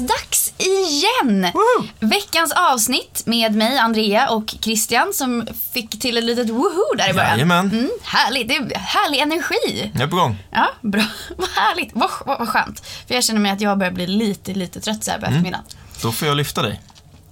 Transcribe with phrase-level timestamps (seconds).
[0.00, 1.46] Podcastags igen!
[1.54, 1.86] Woho!
[2.00, 7.12] Veckans avsnitt med mig, Andrea och Christian som fick till ett litet woho där i
[7.12, 7.30] början.
[7.30, 7.70] Jajamän.
[7.70, 9.90] Mm, härligt, det är härlig energi.
[9.94, 10.36] Jag är på gång.
[10.50, 11.02] Ja, bra.
[11.36, 11.90] Vad härligt.
[11.92, 12.86] Vad, vad, vad skönt.
[13.06, 15.64] För jag känner mig att jag börjar bli lite, lite trött så här på eftermiddagen.
[16.02, 16.80] Då får jag lyfta dig.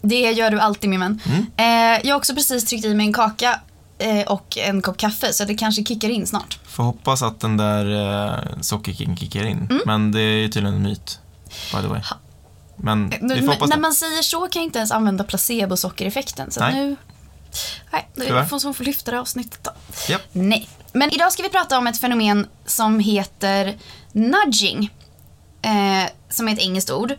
[0.00, 1.21] Det gör du alltid min vän.
[1.26, 1.46] Mm.
[1.57, 3.61] Eh, jag har också precis tryckt i mig en kaka
[3.98, 6.58] eh, och en kopp kaffe så det kanske kickar in snart.
[6.66, 7.86] Får hoppas att den där
[8.26, 9.66] eh, sockerkicken kickar in.
[9.71, 9.82] Mm.
[9.86, 11.18] Men det är ju tydligen en myt.
[11.72, 12.00] By the way.
[12.82, 13.82] Men vi Men, får hoppas när det.
[13.82, 16.50] man säger så kan jag inte ens använda placebo-sockereffekten.
[16.50, 16.75] Så Nej.
[16.75, 16.96] nu...
[17.93, 18.41] Nej, det Tyvärr.
[18.41, 19.71] är får som får lyfta det avsnittet då.
[20.09, 20.23] Japp.
[20.32, 20.68] Nej.
[20.93, 23.77] Men idag ska vi prata om ett fenomen som heter
[24.13, 24.91] nudging.
[25.63, 27.14] Eh, som är ett engelskt ord.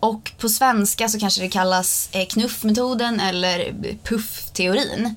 [0.00, 5.14] Och på svenska så kanske det kallas eh, knuffmetoden eller puffteorin.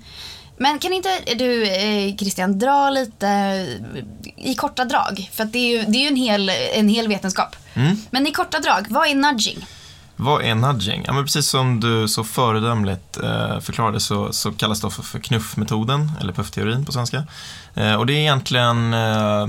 [0.58, 4.04] Men kan inte du, eh, Christian, dra lite eh,
[4.36, 5.30] i korta drag?
[5.34, 7.56] För det är ju, det är ju en, hel, en hel vetenskap.
[7.74, 8.02] Mm.
[8.12, 9.66] Men i korta drag, vad är nudging?
[10.20, 11.04] Vad är nudging?
[11.08, 16.12] Ja, men precis som du så föredömligt eh, förklarade så, så kallas det för, knuffmetoden,
[16.22, 17.24] eller puffteorin på svenska.
[17.74, 19.42] Eh, och det är egentligen eh,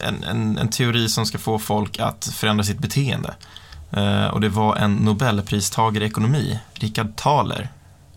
[0.00, 3.34] en, en, en teori som ska få folk att förändra sitt beteende.
[3.90, 7.68] Eh, och det var en Nobelpristagare i ekonomi, Richard Thaler,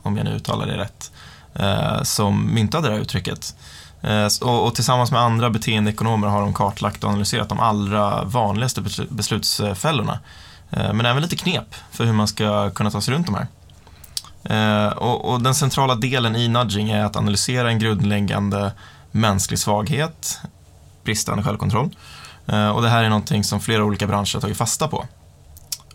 [0.01, 1.11] om jag nu uttalar det rätt,
[1.53, 3.55] eh, som myntade det här uttrycket.
[4.01, 8.83] Eh, och, och tillsammans med andra beteendeekonomer har de kartlagt och analyserat de allra vanligaste
[9.09, 10.19] beslutsfällorna.
[10.71, 13.47] Eh, men även lite knep för hur man ska kunna ta sig runt de här.
[14.43, 18.71] Eh, och, och den centrala delen i nudging är att analysera en grundläggande
[19.11, 20.39] mänsklig svaghet,
[21.03, 21.89] bristande självkontroll.
[22.47, 25.05] Eh, och det här är någonting som flera olika branscher har tagit fasta på.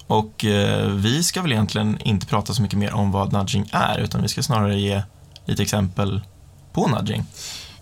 [0.06, 0.44] Och
[0.90, 4.28] vi ska väl egentligen inte prata så mycket mer om vad nudging är, utan vi
[4.28, 5.02] ska snarare ge
[5.44, 6.20] lite exempel
[6.72, 7.24] på nudging.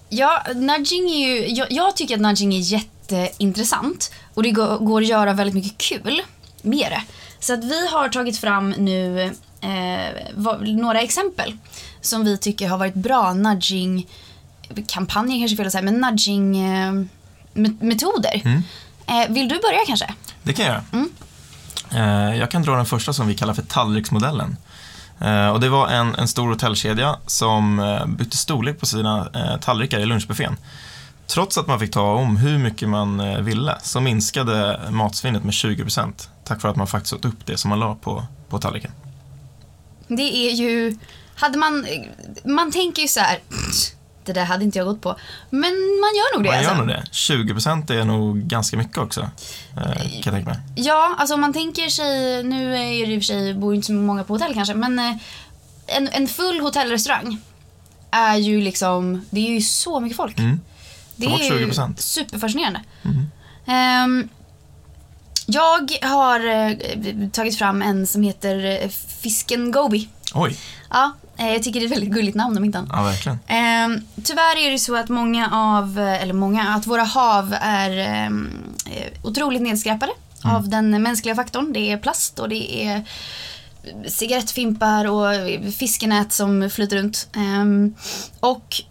[0.09, 5.03] Ja, nudging är ju, jag, jag tycker att nudging är jätteintressant och det går, går
[5.03, 6.23] att göra väldigt mycket kul
[6.63, 7.03] med det.
[7.41, 9.23] Så att vi har tagit fram nu
[9.61, 11.56] eh, några exempel
[12.00, 14.06] som vi tycker har varit bra nudging
[14.87, 16.93] kampanjer kanske fel att säga, men nudging eh,
[17.55, 18.43] me- metoder.
[18.45, 18.62] Mm.
[19.06, 20.15] Eh, vill du börja kanske?
[20.43, 20.84] Det kan jag göra.
[20.93, 21.11] Mm.
[22.31, 24.56] Eh, Jag kan dra den första som vi kallar för tallriksmodellen.
[25.21, 29.28] Eh, Och det var en, en stor hotellkedja som eh, bytte storlek på sina
[29.61, 30.56] tallrikar i lunchbuffén.
[31.27, 35.53] Trots att man fick ta om hur mycket man eh, ville så minskade matsvinnet med
[35.53, 38.91] 20% tack vare att man faktiskt åt upp det som man la på, på tallriken.
[40.09, 40.97] Det är ju,
[41.34, 41.87] hade man,
[42.44, 43.38] man tänker ju så här,
[44.25, 45.16] det där hade inte jag gått på.
[45.50, 46.84] Men man gör nog det Man gör alltså.
[46.84, 47.05] nog det.
[47.12, 49.21] 20% är nog ganska mycket också,
[49.77, 50.59] eh, kan jag tänka mig.
[50.75, 53.87] Ja, alltså om man tänker sig, nu är det i och för sig, bor inte
[53.87, 55.16] så många på hotell kanske, men eh,
[55.87, 57.39] en, en full hotellrestaurang
[58.10, 60.39] är ju liksom, det är ju så mycket folk.
[60.39, 60.60] Mm.
[61.27, 61.97] Det är ju 20%.
[61.97, 62.81] superfascinerande.
[63.05, 63.27] Mm.
[63.66, 64.28] Ehm,
[65.47, 66.77] jag har eh,
[67.33, 68.88] tagit fram en som heter eh,
[69.22, 70.09] Fisken Gobi.
[70.34, 70.56] Oj,
[70.91, 72.91] Ja, eh, jag tycker det är ett väldigt gulligt namn om inte annat.
[72.93, 73.38] ja verkligen.
[73.47, 78.50] Ehm, tyvärr är det så att många av, eller många, att våra hav är ehm,
[78.91, 80.12] eh, otroligt nedskräpade
[80.44, 81.72] av den mänskliga faktorn.
[81.72, 83.04] Det är plast och det är
[84.09, 85.27] cigarettfimpar och
[85.78, 87.28] fiskenät som flyter runt.
[87.37, 87.94] Ehm,
[88.41, 88.83] och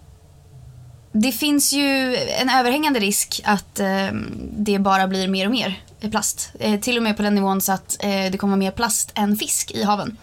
[1.12, 6.52] det finns ju en överhängande risk att ehm, det bara blir mer och mer plast.
[6.60, 9.38] Eh, till och med på den nivån så att eh, det kommer mer plast än
[9.38, 10.18] fisk i haven.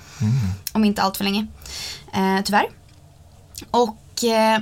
[0.72, 1.46] Om inte allt för länge.
[2.14, 2.66] Eh, tyvärr.
[3.70, 4.60] Och eh,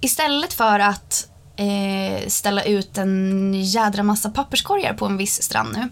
[0.00, 5.88] istället för att eh, ställa ut en jädra massa papperskorgar på en viss strand nu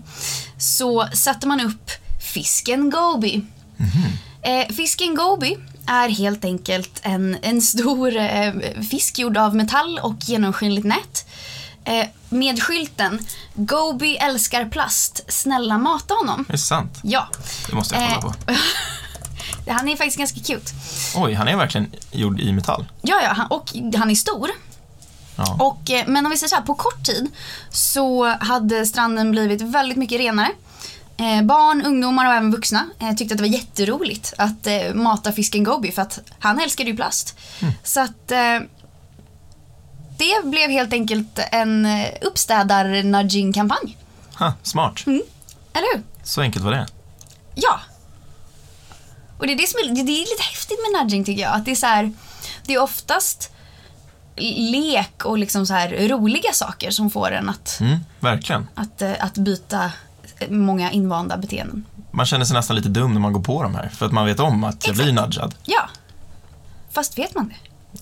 [0.59, 1.91] så sätter man upp
[2.33, 3.45] fisken Gobi.
[4.43, 5.57] Eh, fisken Gobi
[5.87, 8.53] är helt enkelt en, en stor eh,
[8.91, 11.27] fisk gjord av metall och genomskinligt nät.
[11.85, 13.19] Eh, med skylten
[13.55, 16.45] Gobi älskar plast, snälla mata honom.
[16.49, 16.99] Är det sant?
[17.03, 17.29] Ja,
[17.69, 18.55] Det måste jag kolla Eh,
[19.67, 19.71] på.
[19.73, 20.73] han är faktiskt ganska cute.
[21.17, 22.87] Oj, han är verkligen gjord i metall.
[23.03, 24.51] Ja, ja, han, och han är stor.
[25.37, 25.57] Ja.
[25.61, 27.31] Och, eh, men om vi säger så här, på kort tid
[27.71, 30.49] så hade stranden blivit väldigt mycket renare.
[31.17, 35.33] Eh, barn, ungdomar och även vuxna eh, tyckte att det var jätteroligt att eh, mata
[35.33, 37.39] fisken Gobi för att han älskade ju plast.
[37.83, 38.59] Så att eh,
[40.19, 43.97] det blev helt enkelt en eh, uppstädar-nudging-kampanj.
[44.63, 45.03] Smart.
[45.07, 46.03] Eller hur?
[46.23, 46.87] Så enkelt var det.
[47.55, 47.81] Ja.
[49.39, 51.55] Och det är det som är, det är lite häftigt med nudging tycker jag.
[51.55, 52.13] Att det är så här,
[52.67, 53.51] det är oftast
[54.37, 58.69] lek och liksom så här roliga saker som får en att, Mm, verkligen.
[58.75, 59.93] att, eh, att byta
[60.49, 61.85] många invanda beteenden.
[62.11, 64.27] Man känner sig nästan lite dum när man går på de här, för att man
[64.27, 65.55] vet om att jag blir nudgad.
[65.65, 65.89] Ja.
[66.93, 67.55] Fast vet man det?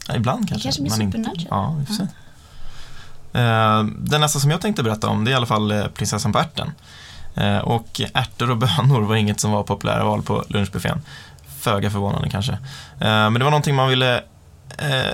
[0.09, 0.67] Ja, ibland kanske.
[0.67, 1.47] kanske blir supernudgad.
[1.51, 2.03] Ja, se.
[3.39, 6.33] Eh, Den nästa som jag tänkte berätta om, det är i alla fall eh, prinsessan
[6.33, 6.73] på ärten.
[7.35, 11.03] Eh, och ärtor och bönor var inget som var populära val på lunchbuffén.
[11.59, 12.53] Föga förvånande kanske.
[12.53, 12.59] Eh,
[13.01, 14.23] men det var någonting man ville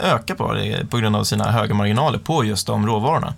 [0.02, 3.34] öka på det, på grund av sina höga marginaler på just de råvarorna.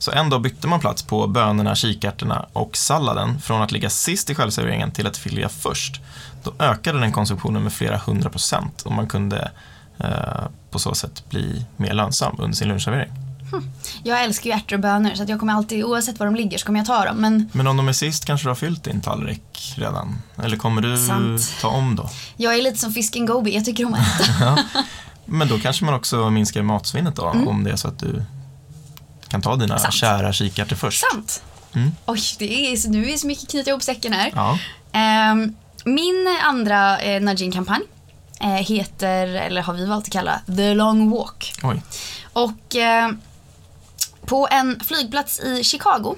[0.00, 4.30] Så en dag bytte man plats på bönorna, kikärtorna och salladen från att ligga sist
[4.30, 6.00] i självserveringen till att ligga först.
[6.42, 9.50] Då ökade den konsumtionen med flera hundra procent och man kunde
[9.98, 13.10] eh, på så sätt bli mer lönsam under sin lunchservering.
[14.02, 16.66] Jag älskar ju ärtor och bönor så jag kommer alltid, oavsett var de ligger så
[16.66, 17.16] kommer jag ta dem.
[17.16, 20.18] Men Men om de är sist kanske du har fyllt din tallrik redan?
[20.42, 21.60] Eller kommer du Sant.
[21.60, 22.10] ta om då?
[22.36, 24.58] jag är lite som fisken Gobi, jag tycker om att äta.
[25.24, 28.24] Men då kanske man också minskar matsvinnet då, om det är så att du
[29.30, 29.78] kan ta dina.
[29.78, 29.94] Sant.
[29.94, 31.04] kära kikärtor först.
[31.10, 31.42] Sant.
[31.74, 31.92] Mm.
[32.06, 34.32] Oj, det är, så nu är det så mycket knyta ihop säcken här.
[34.34, 34.58] Ja.
[34.92, 35.54] Ehm,
[35.84, 37.82] min andra eh, nudging-kampanj
[38.40, 41.52] eh, heter, eller har vi valt att kalla, The Long Walk.
[41.62, 41.82] Oj.
[42.32, 43.10] Och eh,
[44.26, 46.16] på en flygplats i Chicago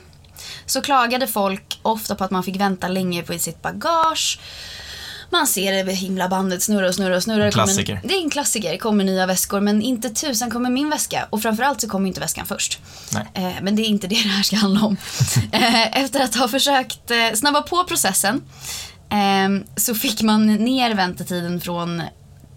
[0.66, 4.40] så klagade folk ofta på att man fick vänta länge på sitt bagage.
[5.32, 7.44] Man ser det himla bandet snurra och snurra och snurra.
[7.44, 7.92] Det kommer Klassiker.
[7.92, 8.72] En, det är en klassiker.
[8.72, 11.26] Det kommer nya väskor men inte tusan kommer min väska.
[11.30, 12.78] Och framförallt så kommer inte väskan först.
[13.12, 13.26] Nej.
[13.34, 14.96] Eh, men det är inte det det här ska handla om.
[15.52, 18.42] eh, efter att ha försökt eh, snabba på processen
[19.10, 22.02] eh, så fick man ner väntetiden från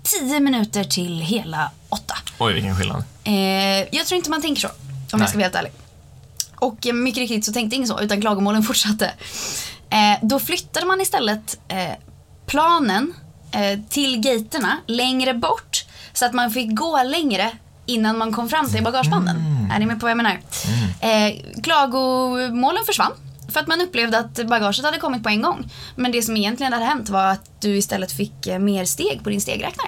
[0.04, 2.16] 10 minuter till hela 8.
[2.38, 3.04] Oj, vilken skillnad.
[3.24, 3.33] Eh,
[3.95, 4.74] jag tror inte man tänker så, om
[5.12, 5.22] Nej.
[5.22, 5.72] jag ska vara helt ärlig.
[6.56, 9.12] Och mycket riktigt så tänkte ingen så, utan klagomålen fortsatte.
[9.89, 11.92] Eh, då flyttade man istället eh,
[12.45, 13.13] planen
[13.51, 17.51] eh, till gaterna längre bort så att man fick gå längre
[17.86, 19.38] innan man kom fram till bagagebanden.
[19.74, 20.39] Är ni med på vad jag menar?
[21.00, 23.12] Eh, klagomålen försvann
[23.50, 25.71] för att man upplevde att bagaget hade kommit på en gång.
[25.95, 29.30] Men det som egentligen hade hänt var att du istället fick eh, mer steg på
[29.30, 29.88] din stegräknare.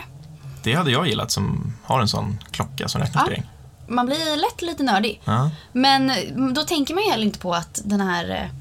[0.64, 3.32] Det hade jag gillat som har en sån klocka som räknar Ja.
[3.32, 3.44] steg.
[3.90, 5.22] Man blir lätt lite nördig.
[5.26, 5.50] Ja.
[5.72, 6.16] Men eh,
[6.54, 8.52] då tänker man ju heller inte på att den här,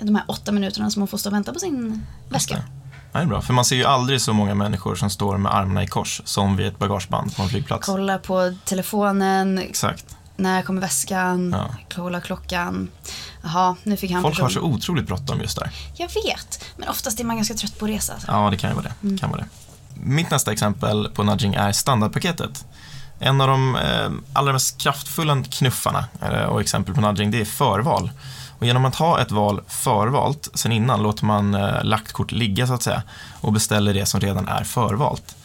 [0.00, 2.62] de här åtta minuterna som man får stå och vänta på sin väska.
[3.16, 5.54] Ja, det är bra, för man ser ju aldrig så många människor som står med
[5.54, 7.86] armarna i kors som vid ett bagageband på en flygplats.
[7.86, 10.16] Kolla på telefonen, Exakt.
[10.36, 11.68] när kommer väskan, Ja.
[11.94, 12.88] kolla klockan.
[13.42, 14.62] Jaha, nu fick han Folk har person.
[14.62, 15.70] så otroligt bråttom just där.
[15.94, 18.12] Jag vet, men oftast är man ganska trött på att resa.
[18.12, 18.30] Alltså.
[18.32, 19.18] Ja, det kan ju vara det.
[19.18, 19.48] Kan vara det.
[19.94, 22.64] Mitt nästa exempel på nudging är standardpaketet.
[23.18, 27.44] En av de eh, allra mest kraftfulla knuffarna eh, och exempel på nudging det är
[27.44, 28.10] förval.
[28.58, 32.66] Och genom att ha ett val förvalt sen innan låter man eh, lagt kort ligga
[32.66, 33.02] så att säga
[33.40, 35.36] och beställer det som redan är förvalt.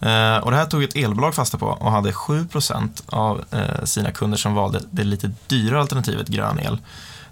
[0.00, 4.10] Eh, och det här tog ett elbolag fasta på och hade 7% av eh, sina
[4.12, 6.78] kunder som valde det lite dyrare alternativet grön el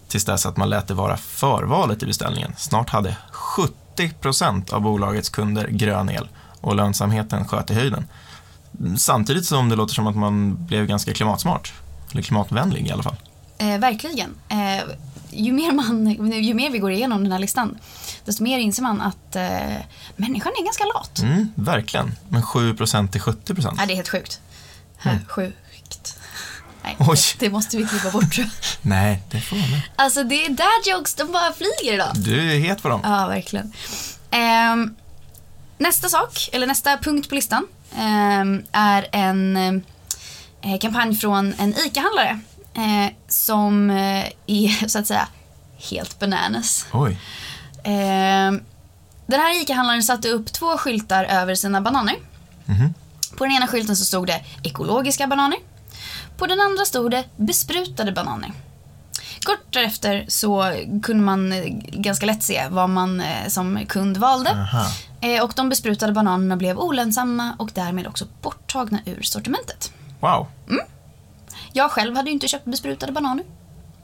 [0.08, 2.52] tills dess att man lät det vara förvalet i beställningen.
[2.56, 3.16] Snart hade
[3.96, 6.28] 70% av bolagets kunder grön el
[6.60, 8.04] och lönsamheten sköt i höjden.
[8.96, 11.72] Samtidigt som det låter som att man blev ganska klimatsmart.
[12.12, 13.16] Eller klimatvänlig i alla fall.
[13.58, 14.34] Eh, verkligen.
[14.48, 14.84] Eh,
[15.36, 16.10] ju, mer man,
[16.42, 17.78] ju mer vi går igenom den här listan,
[18.24, 19.76] desto mer inser man att eh,
[20.16, 21.18] människan är ganska lat.
[21.18, 22.14] Mm, verkligen.
[22.28, 23.74] Men 7% till 70%.
[23.78, 24.40] Ja, det är helt sjukt.
[25.02, 25.18] Mm.
[25.28, 26.18] Sjukt.
[26.84, 27.18] Nej, Oj.
[27.38, 28.50] det, måste vi klippa bort tror jag.
[28.82, 29.80] Nej, det får man med.
[29.96, 32.08] Alltså det är dad jokes, de bara flyger idag.
[32.14, 33.00] Du är het på dem.
[33.04, 33.72] Ja, verkligen.
[34.30, 34.94] Ehm,
[35.78, 37.66] nästa sak, eller nästa punkt på listan,
[37.96, 39.56] ehm, är en
[40.62, 42.40] eh, kampanj från en ICA-handlare
[42.76, 45.28] eh, som eh, är så att säga
[45.90, 46.86] helt bananas.
[46.92, 47.18] Oj.
[47.84, 48.62] Ehm,
[49.26, 52.14] den här ICA-handlaren satte upp två skyltar över sina bananer.
[52.64, 52.94] Mhm.
[53.38, 55.58] På den ena skylten så stod det ekologiska bananer.
[56.36, 58.52] På den andra stod det besprutade bananer.
[59.44, 64.50] Kort därefter så kunde man eh, ganska lätt se vad man eh, som kund valde.
[64.50, 64.86] Aha.
[65.20, 69.92] Eh, Och de besprutade bananerna blev olönsamma och därmed också borttagna ur sortimentet.
[70.20, 70.46] Wow.
[71.76, 73.44] Jag själv hade ju inte köpt besprutade bananer.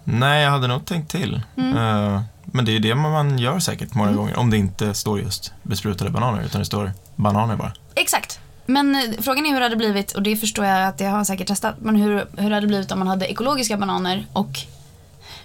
[0.05, 1.41] Nej, jag hade nog tänkt till.
[1.57, 1.76] Mm.
[1.76, 4.38] Eh, men det är ju det man gör säkert många gånger.
[4.38, 7.73] Om det inte står just besprutade bananer, utan det står bananer bara.
[7.95, 8.41] Exakt.
[8.67, 11.25] Men eh, frågan är hur det hade blivit, och det förstår jag att jag har
[11.25, 14.59] säkert testat, men hur, hur det hade blivit om man hade ekologiska bananer och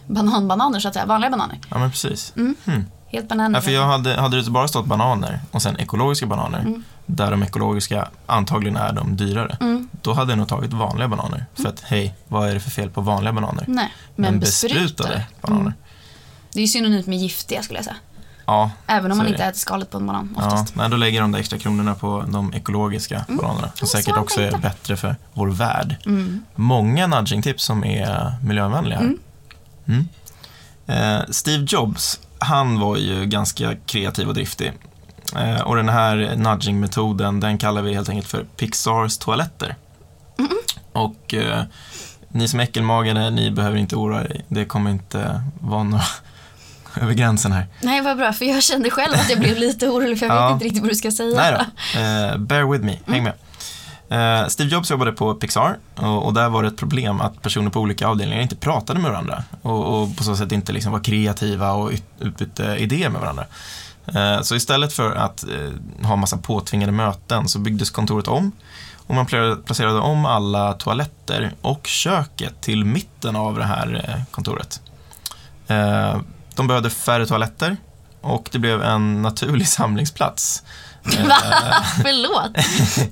[0.08, 1.60] bananbananer så att säga, vanliga bananer.
[1.70, 2.34] Ja, men precis.
[2.36, 2.56] Mm.
[2.66, 2.86] Hmm.
[3.08, 3.58] Helt bananer.
[3.60, 6.84] Ja, för jag hade, hade det bara stått bananer och sen ekologiska bananer, Mm.
[7.10, 9.90] Där de ekologiska antagligen är de dyrare, Mm.
[10.02, 11.46] då hade jag nog tagit vanliga bananer.
[11.56, 13.66] För att, hej, vad är det för fel på vanliga bananer?
[13.68, 15.24] Nej, men, besprutade.
[15.42, 15.62] bananer.
[15.62, 15.74] Mm.
[16.54, 17.96] Det är ju synonymt med giftiga skulle jag säga.
[18.46, 20.76] Ja, Även om man inte äter skalet på en banan ja oftast.
[20.76, 23.68] nej, då lägger de där extra kronorna på de ekologiska bananerna.
[23.68, 25.96] Som Ja, säkert så också är bättre för vår värld.
[26.06, 26.46] Mm.
[26.56, 29.00] Många nudging-tips som är miljövänliga.
[29.00, 29.18] Mm.
[29.88, 30.08] Mm.
[30.88, 34.74] Eh, Steve Jobs, han var ju ganska kreativ och driftig.
[35.36, 39.76] Eh, och den här nudging-metoden, den kallar vi helt enkelt för Pixars toaletter.
[40.94, 41.64] Och eh,
[42.30, 44.42] ni som är äckelmagade, ni behöver inte oroa er.
[44.48, 46.04] Det kommer inte vara några
[47.02, 47.68] över gränsen här.
[47.82, 50.46] Nej, vad bra, för jag kände själv att jag blev lite orolig för jag Ja.
[50.48, 51.36] vet inte riktigt vad du ska säga.
[51.36, 53.34] Nej då, eh, bear with me, häng med.
[54.10, 57.70] Eh, Steve Jobs jobbade på Pixar och, och där var det ett problem att personer
[57.70, 61.00] på olika avdelningar inte pratade med varandra och, och på så sätt inte liksom var
[61.00, 63.46] kreativa och ut- utbytte idéer med varandra.
[64.16, 68.52] Eh, så istället för att eh, ha massa påtvingade möten så byggdes kontoret om
[68.96, 69.26] och man
[69.66, 74.82] placerade om alla toaletter och köket till mitten av det här eh, kontoret.
[76.56, 77.78] De behövde färre toaletter
[78.22, 80.64] och det blev en naturlig samlingsplats.
[81.28, 81.36] Va?
[82.04, 82.52] Förlåt.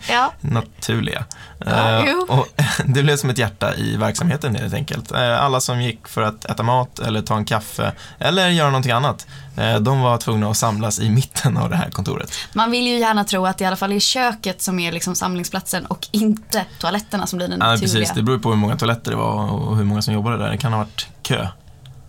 [0.09, 0.33] Ja.
[0.41, 1.25] naturliga.
[1.65, 2.25] Ja, jo.
[2.29, 2.47] och
[2.85, 5.11] det blev som ett hjärta i verksamheten helt enkelt.
[5.11, 8.91] Eh, alla som gick för att äta mat eller ta en kaffe eller göra någonting
[8.91, 12.31] annat, eh, de var tvungna att samlas i mitten av det här kontoret.
[12.53, 15.15] Man vill ju gärna tro att det i alla fall är köket som är liksom
[15.15, 17.93] samlingsplatsen och inte toaletterna som blir den Ja, naturliga.
[17.99, 18.15] precis.
[18.15, 20.49] Det beror på hur många toaletter det var och hur många som jobbade där.
[20.49, 21.47] Det kan ha varit kö.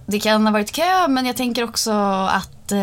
[0.08, 1.90] Det kan ha varit kö, men jag tänker också
[2.30, 2.78] att eh,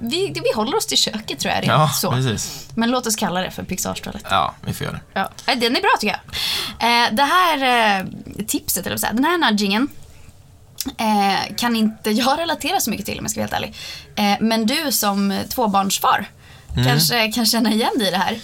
[0.00, 1.64] vi, vi håller oss till köket tror jag.
[1.66, 2.12] Ja, så.
[2.12, 2.68] precis.
[2.74, 4.24] Men låt oss kalla det för Pixars toalett.
[4.30, 5.20] Ja, vi får göra det.
[5.20, 5.54] Ja.
[5.54, 6.20] Den är bra tycker
[6.78, 7.04] jag.
[7.06, 8.06] Eh, det här eh,
[8.46, 9.88] tipset, eller vad den här nudgingen
[10.98, 13.76] eh, kan inte jag relatera så mycket till om jag ska vara helt
[14.16, 14.32] ärlig.
[14.32, 16.26] Eh, men du som tvåbarnsfar
[16.86, 18.32] kanske kan känna igen dig i det här.
[18.32, 18.40] Eh,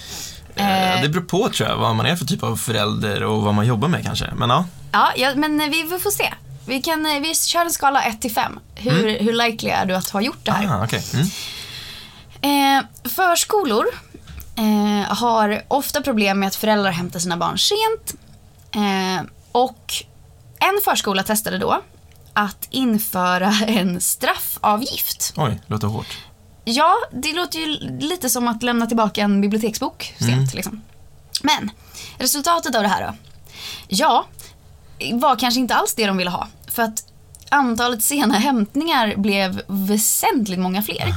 [0.97, 3.55] Eh, Det beror på tror jag, vad man är för typ av förälder och vad
[3.55, 4.31] man jobbar med kanske.
[4.35, 6.35] Men ja, Ja, ja, men vi får se.
[6.67, 8.59] Vi, kan, eh, vi kör en skala 1 till 5.
[8.75, 10.81] Hur, hur likely är du att ha gjort det här?
[10.81, 11.03] ah, okej.
[11.15, 11.27] Mm.
[12.41, 13.87] Eh, förskolor
[14.57, 18.15] eh, har ofta problem med att föräldrar hämtar sina barn sent.
[18.75, 19.95] Eh, och
[20.59, 21.83] en förskola testade då
[22.33, 25.35] att införa en straffavgift.
[25.37, 26.19] Oj, låter hårt.
[26.65, 27.67] Ja, det låter ju
[28.01, 30.55] lite som att lämna tillbaka en biblioteksbok sent.
[30.55, 30.83] Liksom.
[31.43, 31.71] Men
[32.19, 33.15] resultatet av det här då?
[33.89, 34.27] Ja,
[35.13, 36.49] var kanske inte alls det de ville ha.
[36.69, 37.05] För att
[37.49, 41.15] antalet sena hämtningar blev väsentligt många fler.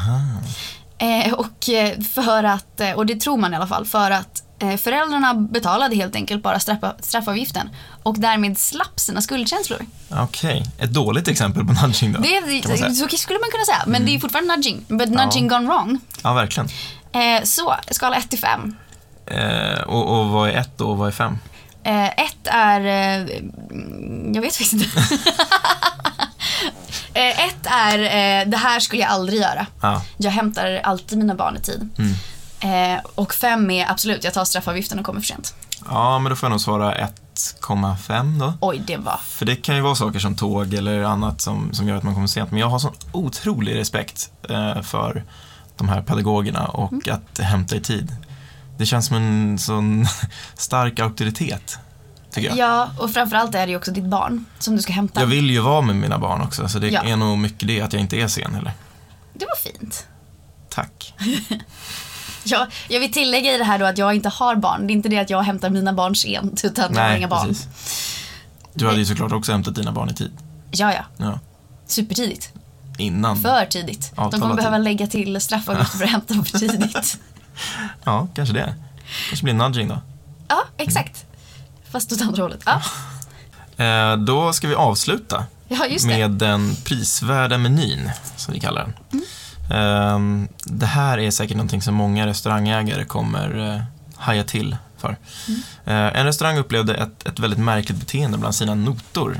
[0.98, 4.44] Eh, och eh, för att, eh, och det tror man i alla fall, för att
[4.60, 7.70] eh, föräldrarna betalade helt enkelt bara straffa, straffavgiften
[8.04, 9.80] och därmed slapp sina skuldkänslor.
[10.10, 12.20] Okej, ett dåligt exempel på nudging då.
[12.20, 13.10] Det, kan man säga.
[13.10, 14.86] så skulle man kunna säga, men det är fortfarande nudging.
[14.88, 16.00] But nudging gone wrong.
[16.24, 16.70] Ja, verkligen.
[17.12, 18.76] Eh, så, skala 1 till 5.
[19.26, 21.38] Eh, och, och vad är ett då och vad är fem?
[21.84, 22.80] Eh, ett är...
[22.82, 23.28] Eh,
[23.72, 24.88] mm, jag vet faktiskt inte.
[27.14, 29.66] eh, ett är, eh, det här skulle jag aldrig göra.
[29.82, 30.02] Ja.
[30.18, 31.90] Jag hämtar alltid mina barn i tid.
[32.60, 35.54] Eh, och fem är absolut, jag tar straffavgiften och kommer för sent.
[35.90, 38.54] ja, men då får jag nog svara 1,5 då.
[38.62, 39.20] Oj, det var...
[39.26, 42.14] För det kan ju vara saker som tåg eller annat som, som gör att man
[42.14, 42.52] kommer sent.
[42.52, 45.24] Men jag har sån otrolig respekt eh, för
[45.78, 47.02] de här pedagogerna och Mm.
[47.12, 48.16] att hämta i tid.
[48.80, 50.08] Det känns som en sån
[50.56, 51.78] stark auktoritet,
[52.32, 52.58] tycker jag.
[52.58, 55.20] Ja, och framförallt är det ju också ditt barn som du ska hämta.
[55.20, 57.04] Jag vill ju vara med mina barn också, så det Ja.
[57.04, 58.72] är nog mycket det att jag inte är sen heller.
[59.34, 60.08] Det var fint.
[60.70, 61.14] Tack.
[62.44, 64.88] Ja, jag vill tillägga i det här då att jag inte har barn.
[64.88, 67.48] Det är inte det att jag hämtar mina barn sent, utan jag har inga barn.
[67.48, 67.68] precis.
[68.74, 70.32] Du hade ju såklart också hämtat dina barn i tid.
[70.72, 71.04] Ja, ja.
[71.18, 71.40] Ja.
[71.88, 72.54] Supertidigt.
[72.98, 73.42] Innan.
[73.42, 74.12] För tidigt.
[74.16, 77.20] De Avtalad kommer behöva lägga till straffavgifter för att hämta dem för tidigt.
[78.04, 78.76] Ja, kanske det.
[79.30, 80.02] kanske blir nudging då.
[80.48, 81.26] Ja, exakt.
[81.92, 82.62] Fast åt andra hållet.
[82.66, 82.82] Ja,
[83.80, 89.22] Eh, då ska vi avsluta ja med den prisvärda menyn, som vi kallar den.
[89.72, 93.82] Eh, det här är säkert någonting som många restaurangägare kommer eh,
[94.16, 95.18] haja till för.
[95.86, 99.40] Eh, en restaurang upplevde ett, ett väldigt märkligt beteende bland sina notor.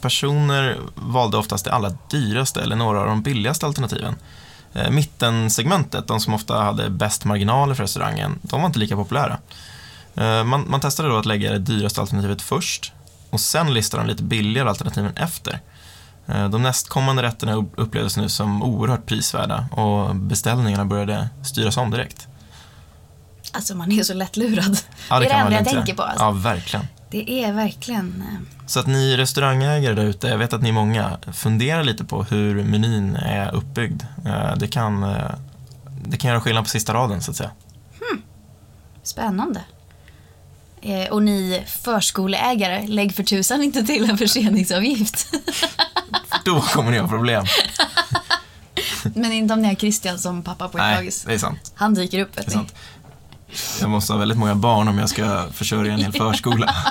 [0.00, 4.14] Personer valde oftast det allra dyraste eller några av de billigaste alternativen.
[4.74, 9.38] Eh, mittensegmentet, de som ofta hade bäst marginaler för restaurangen, de var inte lika populära.
[10.14, 12.92] Eh, man, man testade då att lägga det dyraste alternativet först
[13.30, 15.60] och sen listade de lite billigare alternativen efter.
[16.26, 21.90] Eh, De nästkommande rätterna upp- upplevdes nu som oerhört prisvärda och beställningarna började styras om
[21.90, 22.26] direkt.
[23.52, 24.78] Alltså man är så lättlurad.
[25.10, 26.02] Ja, det är det kan man enda jag tänker på.
[26.02, 26.24] Alltså.
[26.24, 26.86] Ja, verkligen.
[27.10, 28.22] Det är verkligen...
[28.32, 32.04] eh, Så att ni restaurangägare där ute, jag vet att ni är många, fundera lite
[32.04, 34.02] på hur menyn är uppbyggd.
[34.26, 35.30] Eh, Det kan, eh,
[36.06, 37.50] det kan göra skillnad på sista raden så att säga.
[39.02, 39.60] Spännande.
[40.82, 45.34] Eh, och ni förskoleägare, lägg för tusan inte till en förseningsavgift.
[46.44, 47.44] Då kommer ni ha problem.
[49.14, 51.26] Men inte om ni har Christian som pappa på ett dagis.
[51.74, 52.74] Han dyker upp vet Det är sant.
[53.80, 56.74] Jag måste ha väldigt många barn om jag ska försörja en hel förskola.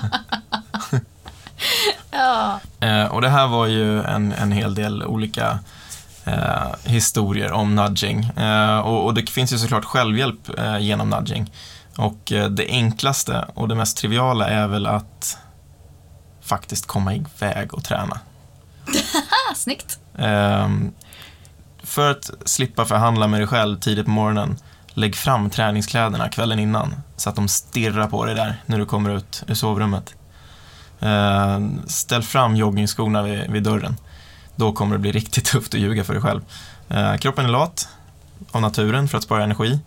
[2.12, 2.60] Ja.
[2.80, 5.60] Eh, och det här var ju en, en hel del olika
[6.26, 8.24] eh, historier om nudging.
[8.24, 11.52] Eh, och, och det finns ju såklart självhjälp eh, genom nudging.
[11.98, 15.38] Och eh, det enklaste och det mest triviala är väl att
[16.42, 18.20] faktiskt komma iväg och träna.
[19.56, 20.00] Snyggt.
[20.18, 20.92] Ehm,
[21.84, 24.58] för att slippa förhandla med dig själv tidigt på morgonen,
[25.00, 29.10] lägg fram träningskläderna kvällen innan så att de stirrar på dig där när du kommer
[29.10, 30.14] ut ur sovrummet.
[31.00, 33.98] Eh, ställ fram joggingskorna vid, vid dörren.
[34.56, 36.42] Då kommer det bli riktigt tufft att ljuga för dig själv.
[36.90, 37.88] Eh, kroppen är lat
[38.52, 39.80] av naturen för att spara energi.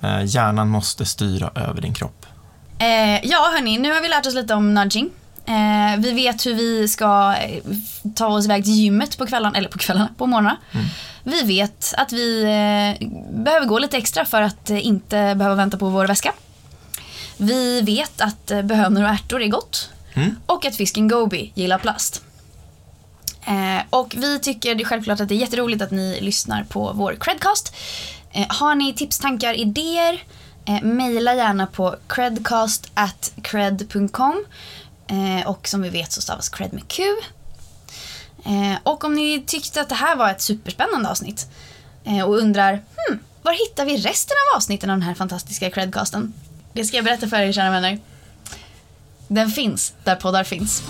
[0.00, 2.26] Eh, hjärnan måste styra över din kropp.
[2.78, 5.10] Eh, ja, hörni, nu har vi lärt oss lite om nudging.
[5.50, 7.62] Eh, vi vet hur vi ska eh,
[8.14, 10.56] ta oss iväg till gymmet på kvällarna, eller på kvällarna, på morgnarna.
[10.72, 10.86] Mm.
[11.24, 15.78] Vi vet att vi eh, behöver gå lite extra för att eh, inte behöva vänta
[15.78, 16.32] på vår väska.
[17.36, 19.90] Vi vet att eh, bönor och ärtor är gott.
[20.14, 20.36] Mm.
[20.46, 22.22] Och att fisken Goby gillar plast.
[23.46, 26.92] Eh, och vi tycker det är självklart att det är jätteroligt att ni lyssnar på
[26.94, 27.74] vår credcast.
[28.32, 30.22] Eh, har ni tips, tankar, idéer?
[30.64, 34.44] Eh, Mejla gärna på credcast at cred.com.
[34.44, 34.79] Eh,
[35.10, 37.02] Eh, och som vi vet så stavas cred med Q.
[38.44, 41.50] Eh, och om ni tyckte att det här var ett superspännande avsnitt
[42.04, 46.32] eh, och undrar hmm, var hittar vi resten av avsnitten av den här fantastiska credcasten?
[46.72, 47.98] Det ska jag berätta för er kära vänner.
[49.28, 50.82] Den finns där poddar finns.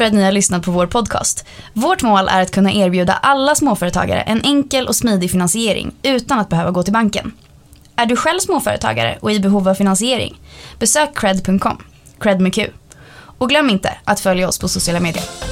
[0.00, 1.44] För att ni har lyssnat på vår podcast.
[1.72, 6.48] Vårt mål är att kunna erbjuda alla småföretagare en enkel och smidig finansiering utan att
[6.48, 7.32] behöva gå till banken.
[7.96, 10.40] Är du själv småföretagare och i behov av finansiering?
[10.78, 11.82] Besök cred.com,
[12.20, 12.66] cred med Q.
[13.38, 15.49] Och glöm inte att följa oss på sociala medier.